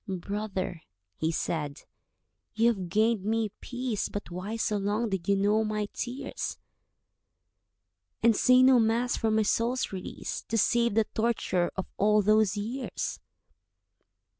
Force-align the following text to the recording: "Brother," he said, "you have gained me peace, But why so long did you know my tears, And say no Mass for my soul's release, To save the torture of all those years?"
"Brother," 0.07 0.81
he 1.15 1.31
said, 1.31 1.81
"you 2.55 2.69
have 2.69 2.89
gained 2.89 3.23
me 3.23 3.51
peace, 3.61 4.09
But 4.09 4.31
why 4.31 4.55
so 4.55 4.77
long 4.77 5.09
did 5.09 5.27
you 5.29 5.35
know 5.35 5.63
my 5.63 5.89
tears, 5.93 6.57
And 8.23 8.35
say 8.35 8.63
no 8.63 8.79
Mass 8.79 9.15
for 9.15 9.29
my 9.29 9.43
soul's 9.43 9.91
release, 9.93 10.41
To 10.47 10.57
save 10.57 10.95
the 10.95 11.05
torture 11.13 11.69
of 11.75 11.85
all 11.97 12.23
those 12.23 12.57
years?" 12.57 13.19